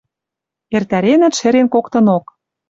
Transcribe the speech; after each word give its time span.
Эртӓренӹт 0.75 1.33
шӹрен 1.39 1.67
коктынок. 1.73 2.25